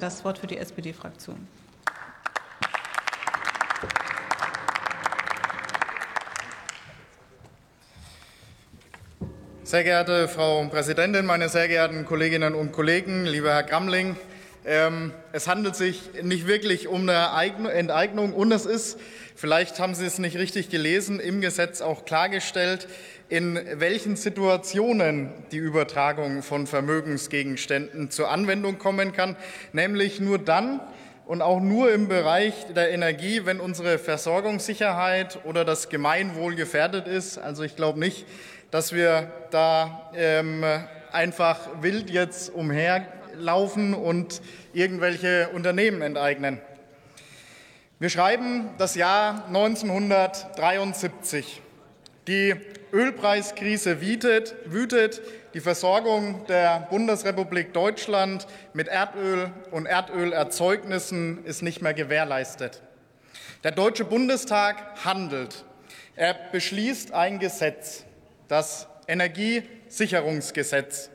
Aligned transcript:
Das 0.00 0.24
Wort 0.24 0.38
für 0.38 0.46
die 0.46 0.58
SPD-Fraktion. 0.58 1.48
Sehr 9.64 9.82
geehrte 9.82 10.28
Frau 10.28 10.64
Präsidentin, 10.68 11.26
meine 11.26 11.48
sehr 11.48 11.66
geehrten 11.66 12.04
Kolleginnen 12.04 12.54
und 12.54 12.70
Kollegen, 12.70 13.26
lieber 13.26 13.52
Herr 13.52 13.64
Gramling, 13.64 14.16
es 15.32 15.48
handelt 15.48 15.76
sich 15.76 16.10
nicht 16.22 16.46
wirklich 16.46 16.88
um 16.88 17.08
eine 17.08 17.72
Enteignung 17.72 18.34
und 18.34 18.52
es 18.52 18.66
ist, 18.66 18.98
vielleicht 19.34 19.80
haben 19.80 19.94
Sie 19.94 20.04
es 20.04 20.18
nicht 20.18 20.36
richtig 20.36 20.68
gelesen, 20.68 21.20
im 21.20 21.40
Gesetz 21.40 21.80
auch 21.80 22.04
klargestellt, 22.04 22.86
in 23.30 23.58
welchen 23.74 24.16
Situationen 24.16 25.30
die 25.52 25.56
Übertragung 25.56 26.42
von 26.42 26.66
Vermögensgegenständen 26.66 28.10
zur 28.10 28.30
Anwendung 28.30 28.78
kommen 28.78 29.12
kann, 29.12 29.36
nämlich 29.72 30.20
nur 30.20 30.38
dann 30.38 30.80
und 31.24 31.40
auch 31.40 31.60
nur 31.60 31.90
im 31.92 32.08
Bereich 32.08 32.54
der 32.74 32.90
Energie, 32.90 33.42
wenn 33.44 33.60
unsere 33.60 33.98
Versorgungssicherheit 33.98 35.38
oder 35.44 35.64
das 35.64 35.88
Gemeinwohl 35.88 36.54
gefährdet 36.54 37.06
ist. 37.06 37.38
Also 37.38 37.62
ich 37.62 37.74
glaube 37.74 37.98
nicht, 37.98 38.26
dass 38.70 38.92
wir 38.92 39.32
da 39.50 40.10
ähm, 40.14 40.62
einfach 41.10 41.58
wild 41.80 42.10
jetzt 42.10 42.50
umherlaufen 43.38 43.94
und 43.94 44.42
irgendwelche 44.72 45.48
Unternehmen 45.50 46.02
enteignen. 46.02 46.60
Wir 48.00 48.10
schreiben 48.10 48.70
das 48.78 48.94
Jahr 48.94 49.46
1973. 49.46 51.62
Die 52.26 52.54
Ölpreiskrise 52.92 54.02
wütet, 54.02 54.54
wütet. 54.66 55.22
Die 55.54 55.60
Versorgung 55.60 56.44
der 56.46 56.86
Bundesrepublik 56.90 57.72
Deutschland 57.72 58.46
mit 58.74 58.88
Erdöl 58.88 59.50
und 59.70 59.86
Erdölerzeugnissen 59.86 61.42
ist 61.44 61.62
nicht 61.62 61.80
mehr 61.80 61.94
gewährleistet. 61.94 62.82
Der 63.64 63.72
Deutsche 63.72 64.04
Bundestag 64.04 64.76
handelt. 65.04 65.64
Er 66.14 66.36
beschließt 66.52 67.14
ein 67.14 67.38
Gesetz 67.38 68.04
das 68.46 68.86
Energiesicherungsgesetz. 69.08 71.08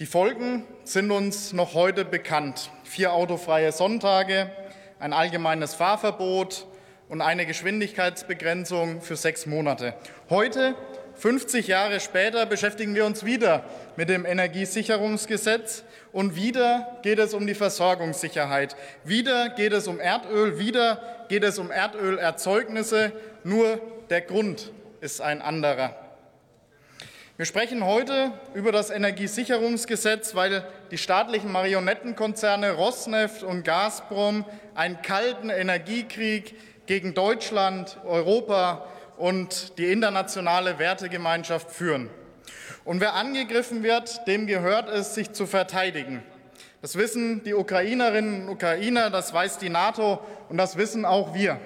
Die 0.00 0.06
Folgen 0.06 0.64
sind 0.84 1.10
uns 1.10 1.52
noch 1.52 1.74
heute 1.74 2.06
bekannt. 2.06 2.70
Vier 2.84 3.12
autofreie 3.12 3.70
Sonntage, 3.70 4.50
ein 4.98 5.12
allgemeines 5.12 5.74
Fahrverbot 5.74 6.66
und 7.10 7.20
eine 7.20 7.44
Geschwindigkeitsbegrenzung 7.44 9.02
für 9.02 9.16
sechs 9.16 9.44
Monate. 9.44 9.92
Heute, 10.30 10.74
50 11.16 11.66
Jahre 11.66 12.00
später, 12.00 12.46
beschäftigen 12.46 12.94
wir 12.94 13.04
uns 13.04 13.26
wieder 13.26 13.64
mit 13.96 14.08
dem 14.08 14.24
Energiesicherungsgesetz 14.24 15.84
und 16.12 16.34
wieder 16.34 16.98
geht 17.02 17.18
es 17.18 17.34
um 17.34 17.46
die 17.46 17.52
Versorgungssicherheit. 17.52 18.76
Wieder 19.04 19.50
geht 19.50 19.74
es 19.74 19.86
um 19.86 20.00
Erdöl, 20.00 20.58
wieder 20.58 21.26
geht 21.28 21.44
es 21.44 21.58
um 21.58 21.70
Erdölerzeugnisse, 21.70 23.12
nur 23.44 23.78
der 24.08 24.22
Grund 24.22 24.72
ist 25.02 25.20
ein 25.20 25.42
anderer. 25.42 26.09
Wir 27.40 27.46
sprechen 27.46 27.86
heute 27.86 28.32
über 28.52 28.70
das 28.70 28.90
Energiesicherungsgesetz, 28.90 30.34
weil 30.34 30.62
die 30.90 30.98
staatlichen 30.98 31.50
Marionettenkonzerne 31.50 32.72
Rosneft 32.72 33.42
und 33.42 33.62
Gazprom 33.64 34.44
einen 34.74 35.00
kalten 35.00 35.48
Energiekrieg 35.48 36.54
gegen 36.84 37.14
Deutschland, 37.14 37.96
Europa 38.04 38.86
und 39.16 39.78
die 39.78 39.90
internationale 39.90 40.78
Wertegemeinschaft 40.78 41.70
führen. 41.70 42.10
Und 42.84 43.00
wer 43.00 43.14
angegriffen 43.14 43.82
wird, 43.82 44.26
dem 44.26 44.46
gehört 44.46 44.90
es, 44.90 45.14
sich 45.14 45.32
zu 45.32 45.46
verteidigen. 45.46 46.22
Das 46.82 46.96
wissen 46.96 47.42
die 47.44 47.54
Ukrainerinnen 47.54 48.42
und 48.42 48.48
Ukrainer, 48.50 49.08
das 49.08 49.32
weiß 49.32 49.56
die 49.56 49.70
NATO 49.70 50.20
und 50.50 50.58
das 50.58 50.76
wissen 50.76 51.06
auch 51.06 51.32
wir. 51.32 51.58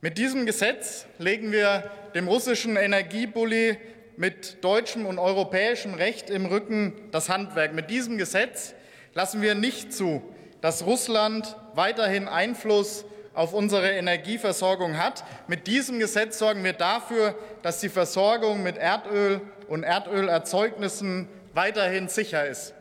Mit 0.00 0.18
diesem 0.18 0.46
Gesetz 0.46 1.06
legen 1.18 1.50
wir 1.50 1.90
dem 2.14 2.28
russischen 2.28 2.76
Energiebully 2.76 3.76
mit 4.16 4.62
deutschem 4.64 5.06
und 5.06 5.18
europäischem 5.18 5.94
Recht 5.94 6.30
im 6.30 6.46
Rücken 6.46 6.92
das 7.10 7.28
Handwerk. 7.28 7.74
Mit 7.74 7.90
diesem 7.90 8.18
Gesetz 8.18 8.74
lassen 9.14 9.42
wir 9.42 9.54
nicht 9.54 9.92
zu, 9.92 10.22
dass 10.60 10.86
Russland 10.86 11.56
weiterhin 11.74 12.28
Einfluss 12.28 13.04
auf 13.34 13.52
unsere 13.52 13.90
Energieversorgung 13.90 14.96
hat. 14.96 15.24
Mit 15.48 15.66
diesem 15.66 15.98
Gesetz 15.98 16.38
sorgen 16.38 16.62
wir 16.64 16.72
dafür, 16.72 17.34
dass 17.62 17.80
die 17.80 17.88
Versorgung 17.88 18.62
mit 18.62 18.76
Erdöl 18.76 19.40
und 19.68 19.82
Erdölerzeugnissen 19.82 21.28
weiterhin 21.52 22.08
sicher 22.08 22.46
ist. 22.46 22.74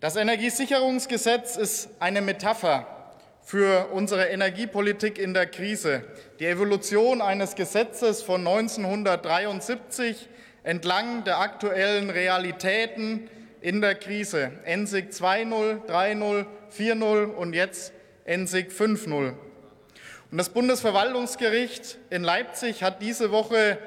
Das 0.00 0.16
Energiesicherungsgesetz 0.16 1.56
ist 1.56 1.88
eine 2.00 2.20
Metapher 2.20 2.95
für 3.46 3.90
unsere 3.92 4.26
Energiepolitik 4.26 5.20
in 5.20 5.32
der 5.32 5.46
Krise. 5.46 6.02
Die 6.40 6.46
Evolution 6.46 7.22
eines 7.22 7.54
Gesetzes 7.54 8.20
von 8.20 8.40
1973 8.40 10.28
entlang 10.64 11.22
der 11.22 11.38
aktuellen 11.38 12.10
Realitäten 12.10 13.30
in 13.60 13.80
der 13.80 13.94
Krise. 13.94 14.50
ENSIG 14.64 15.10
2.0, 15.10 15.86
3.0, 15.86 16.44
4.0 16.76 17.24
und 17.26 17.54
jetzt 17.54 17.92
ENSIG 18.24 18.72
5.0. 18.72 19.34
Und 20.32 20.38
das 20.38 20.48
Bundesverwaltungsgericht 20.48 21.98
in 22.10 22.24
Leipzig 22.24 22.82
hat 22.82 23.00
diese 23.00 23.30
Woche 23.30 23.78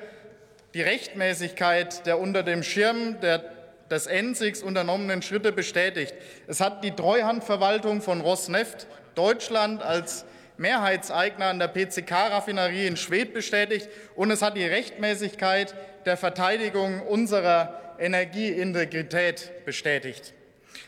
die 0.73 0.81
Rechtmäßigkeit 0.81 2.05
der 2.05 2.17
unter 2.17 2.43
dem 2.43 2.63
Schirm 2.63 3.19
der, 3.19 3.43
des 3.89 4.07
ENSIGs 4.07 4.63
unternommenen 4.63 5.21
Schritte 5.21 5.51
bestätigt. 5.51 6.13
Es 6.47 6.61
hat 6.61 6.83
die 6.83 6.91
Treuhandverwaltung 6.91 8.01
von 8.01 8.21
Rosneft 8.21 8.87
Deutschland 9.15 9.81
als 9.81 10.25
Mehrheitseigner 10.57 11.47
an 11.47 11.59
der 11.59 11.69
PCK-Raffinerie 11.69 12.87
in 12.87 12.97
Schwedt 12.97 13.33
bestätigt 13.33 13.87
und 14.15 14.29
es 14.29 14.41
hat 14.41 14.57
die 14.57 14.65
Rechtmäßigkeit 14.65 15.73
der 16.05 16.17
Verteidigung 16.17 17.01
unserer 17.01 17.95
Energieintegrität 17.97 19.65
bestätigt. 19.65 20.33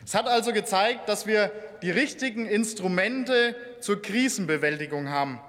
Es 0.06 0.14
hat 0.14 0.28
also 0.28 0.54
gezeigt, 0.54 1.08
dass 1.08 1.28
wir 1.28 1.52
die 1.82 1.92
richtigen 1.92 2.48
Instrumente 2.48 3.56
zur 3.80 4.02
Krisenbewältigung 4.02 5.10
haben. 5.10 5.40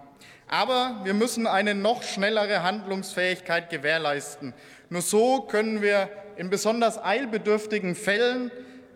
Aber 0.48 1.00
wir 1.04 1.14
müssen 1.14 1.46
eine 1.46 1.74
noch 1.74 2.02
schnellere 2.02 2.62
Handlungsfähigkeit 2.62 3.70
gewährleisten. 3.70 4.52
Nur 4.90 5.02
so 5.02 5.42
können 5.42 5.80
wir 5.80 6.10
in 6.36 6.50
besonders 6.50 7.02
eilbedürftigen 7.02 7.94
Fällen 7.94 8.50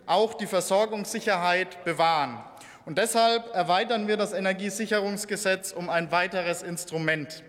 auch 0.07 0.35
die 0.35 0.47
Versorgungssicherheit 0.47 1.85
bewahren. 1.85 2.39
Und 2.85 2.99
deshalb 2.99 3.53
erweitern 3.55 4.07
wir 4.07 4.17
das 4.17 4.33
Energiesicherungsgesetz 4.33 5.73
um 5.73 5.91
ein 5.91 6.13
weiteres 6.13 6.63
Instrument. 6.63 7.43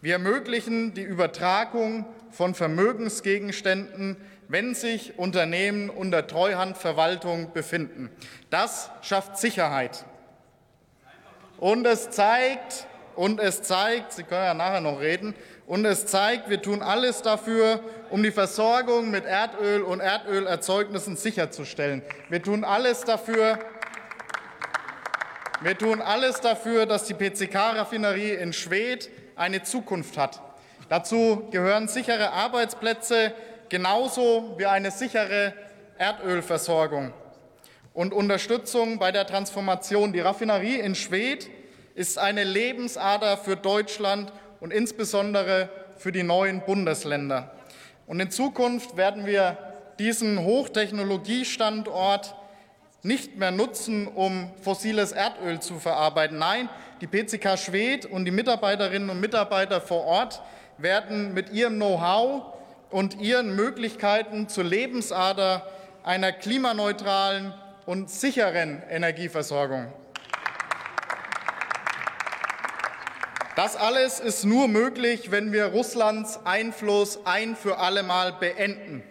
Wir 0.00 0.14
ermöglichen 0.14 0.94
die 0.94 1.02
Übertragung 1.02 2.06
von 2.30 2.54
Vermögensgegenständen, 2.54 4.16
wenn 4.48 4.74
sich 4.74 5.18
Unternehmen 5.18 5.90
unter 5.90 6.26
Treuhandverwaltung 6.26 7.52
befinden. 7.52 8.10
Das 8.50 8.90
schafft 9.02 9.38
Sicherheit. 9.38 10.04
Und 11.58 11.86
es 11.86 12.10
zeigt, 12.10 12.86
und 13.14 13.38
es 13.38 13.62
zeigt, 13.62 14.12
Sie 14.12 14.24
können 14.24 14.44
ja 14.44 14.54
nachher 14.54 14.80
noch 14.80 15.00
reden, 15.00 15.34
und 15.66 15.84
es 15.84 16.06
zeigt, 16.06 16.50
wir 16.50 16.60
tun 16.60 16.82
alles 16.82 17.22
dafür, 17.22 17.80
um 18.10 18.22
die 18.22 18.30
Versorgung 18.30 19.10
mit 19.10 19.24
Erdöl 19.24 19.82
und 19.82 20.00
Erdölerzeugnissen 20.00 21.16
sicherzustellen. 21.16 22.02
Wir 22.28 22.42
tun 22.42 22.64
alles 22.64 23.02
dafür, 23.02 23.58
wir 25.60 25.78
tun 25.78 26.02
alles 26.02 26.40
dafür, 26.40 26.86
dass 26.86 27.04
die 27.04 27.14
PCK-Raffinerie 27.14 28.32
in 28.32 28.52
Schwedt 28.52 29.08
eine 29.36 29.62
Zukunft 29.62 30.18
hat. 30.18 30.40
Dazu 30.88 31.48
gehören 31.50 31.88
sichere 31.88 32.32
Arbeitsplätze 32.32 33.32
genauso 33.68 34.54
wie 34.58 34.66
eine 34.66 34.90
sichere 34.90 35.54
Erdölversorgung 35.96 37.12
und 37.94 38.12
Unterstützung 38.12 38.98
bei 38.98 39.12
der 39.12 39.26
Transformation. 39.26 40.12
Die 40.12 40.20
Raffinerie 40.20 40.80
in 40.80 40.94
Schwedt 40.94 41.48
ist 41.94 42.18
eine 42.18 42.44
Lebensader 42.44 43.36
für 43.36 43.56
Deutschland 43.56 44.32
und 44.62 44.72
insbesondere 44.72 45.68
für 45.98 46.12
die 46.12 46.22
neuen 46.22 46.60
Bundesländer. 46.60 47.50
Und 48.06 48.20
in 48.20 48.30
Zukunft 48.30 48.96
werden 48.96 49.26
wir 49.26 49.58
diesen 49.98 50.38
Hochtechnologiestandort 50.44 52.36
nicht 53.02 53.36
mehr 53.36 53.50
nutzen, 53.50 54.06
um 54.06 54.52
fossiles 54.62 55.10
Erdöl 55.10 55.58
zu 55.58 55.80
verarbeiten. 55.80 56.38
Nein, 56.38 56.68
die 57.00 57.08
PCK 57.08 57.58
Schwedt 57.58 58.06
und 58.06 58.24
die 58.24 58.30
Mitarbeiterinnen 58.30 59.10
und 59.10 59.20
Mitarbeiter 59.20 59.80
vor 59.80 60.04
Ort 60.04 60.40
werden 60.78 61.34
mit 61.34 61.50
ihrem 61.50 61.74
Know-how 61.74 62.54
und 62.90 63.20
ihren 63.20 63.56
Möglichkeiten 63.56 64.48
zur 64.48 64.62
Lebensader 64.62 65.66
einer 66.04 66.30
klimaneutralen 66.30 67.52
und 67.84 68.10
sicheren 68.10 68.80
Energieversorgung. 68.88 69.92
Das 73.54 73.76
alles 73.76 74.18
ist 74.18 74.44
nur 74.44 74.66
möglich, 74.66 75.30
wenn 75.30 75.52
wir 75.52 75.66
Russlands 75.66 76.40
Einfluss 76.44 77.18
ein 77.26 77.54
für 77.54 77.78
allemal 77.78 78.32
beenden. 78.32 79.02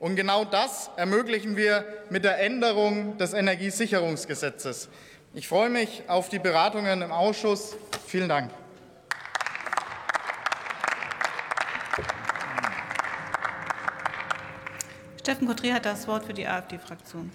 Und 0.00 0.16
genau 0.16 0.44
das 0.44 0.90
ermöglichen 0.96 1.56
wir 1.56 1.84
mit 2.10 2.24
der 2.24 2.40
Änderung 2.40 3.16
des 3.16 3.32
Energiesicherungsgesetzes. 3.32 4.88
Ich 5.34 5.46
freue 5.46 5.70
mich 5.70 6.02
auf 6.08 6.28
die 6.28 6.40
Beratungen 6.40 7.00
im 7.00 7.12
Ausschuss. 7.12 7.76
Vielen 8.06 8.28
Dank. 8.28 8.50
Steffen 15.20 15.46
Kotri 15.46 15.70
hat 15.70 15.86
das 15.86 16.08
Wort 16.08 16.24
für 16.24 16.34
die 16.34 16.46
AfD-Fraktion. 16.46 17.30